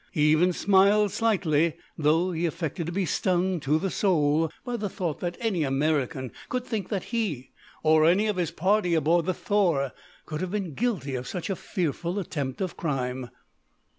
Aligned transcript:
He 0.11 0.31
even 0.31 0.51
smiled 0.51 1.11
slightly, 1.11 1.75
though 1.95 2.31
he 2.31 2.47
affected 2.47 2.87
to 2.87 2.91
be 2.91 3.05
stung 3.05 3.59
to 3.59 3.77
the 3.77 3.91
soul 3.91 4.51
by 4.65 4.75
the 4.75 4.89
thought 4.89 5.19
that 5.19 5.37
any 5.39 5.61
American 5.63 6.31
could 6.49 6.65
think 6.65 6.89
that 6.89 7.03
he, 7.13 7.51
or 7.83 8.03
any 8.05 8.25
of 8.25 8.37
his 8.37 8.49
party 8.49 8.95
aboard 8.95 9.27
the 9.27 9.35
"Thor" 9.35 9.91
could 10.25 10.41
have 10.41 10.49
been 10.49 10.73
guilty 10.73 11.13
of 11.13 11.27
such 11.27 11.51
a 11.51 11.55
fearful 11.55 12.17
attempt 12.17 12.61
of 12.61 12.75
crime. 12.75 13.29